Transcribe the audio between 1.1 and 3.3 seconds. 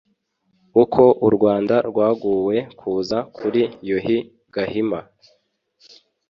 u rwanda rwaguwe kuva